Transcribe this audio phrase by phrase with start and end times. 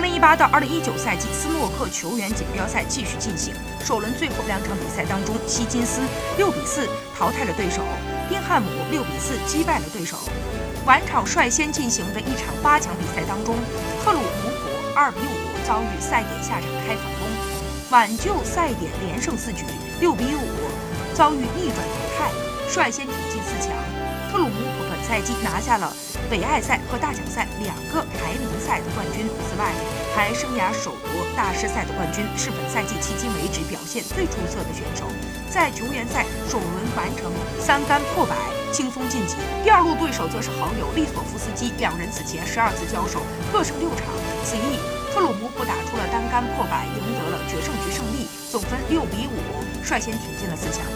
[0.00, 3.52] 二零一八到二零一九赛季斯诺克球员锦标赛继续进行，
[3.84, 6.00] 首轮最后两场比赛当中，希金斯
[6.38, 7.82] 六比四淘汰了对手，
[8.26, 10.16] 宾汉姆六比四击败了对手。
[10.86, 13.54] 晚场率先进行的一场八强比赛当中，
[14.02, 17.28] 特鲁姆普二比五遭遇赛点下场开反攻，
[17.90, 19.66] 挽救赛点连胜四局，
[20.00, 20.48] 六比五
[21.12, 22.32] 遭遇逆转淘汰，
[22.70, 23.99] 率先挺进四强。
[24.30, 25.92] 特鲁姆普本赛季拿下了
[26.30, 29.74] 北爱赛和大奖赛两个排名赛的冠军，此外
[30.14, 35.02] 还生涯首夺大师赛的冠军，是本赛季迄今为止表现最出色的选手。
[35.50, 38.36] 在球员赛首轮完成三杆破百，
[38.70, 39.34] 轻松晋级。
[39.64, 44.06] 第二路对手则是好友利索夫斯基，两人此前十二次交手各胜六场，
[44.46, 44.78] 此役
[45.12, 49.42] 特鲁姆普打出了单杆破百，赢得了决胜局胜利，总分六比五，
[49.82, 50.86] 率先挺进了四强。